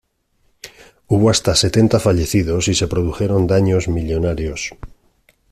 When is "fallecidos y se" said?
1.99-2.87